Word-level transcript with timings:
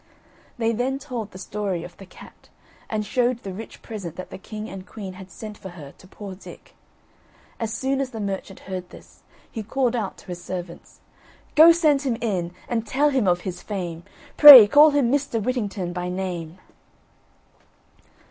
They 0.57 0.73
then 0.73 0.97
told 0.97 1.29
the 1.29 1.37
story 1.37 1.83
of 1.83 1.95
the 1.97 2.07
cat, 2.07 2.49
and 2.89 3.05
showed 3.05 3.43
the 3.43 3.53
rich 3.53 3.83
present 3.83 4.15
that 4.15 4.31
the 4.31 4.39
king 4.39 4.67
and 4.67 4.83
queen 4.87 5.13
had 5.13 5.29
sent 5.29 5.59
for 5.59 5.69
her 5.69 5.93
to 5.99 6.07
poor 6.07 6.33
Dick. 6.33 6.73
As 7.59 7.71
soon 7.71 8.01
as 8.01 8.09
the 8.09 8.19
merchant 8.19 8.61
heard 8.61 8.89
this, 8.89 9.21
he 9.51 9.61
called 9.61 9.95
out 9.95 10.17
to 10.17 10.25
his 10.25 10.43
servants: 10.43 11.01
"Go 11.53 11.71
send 11.71 12.01
him 12.01 12.17
in, 12.19 12.51
and 12.67 12.87
tell 12.87 13.09
him 13.11 13.27
of 13.27 13.41
his 13.41 13.61
fame; 13.61 14.01
Pray 14.37 14.65
call 14.65 14.89
him 14.89 15.11
Mr. 15.11 15.39
Whittington 15.39 15.93
by 15.93 16.09
name." 16.09 16.57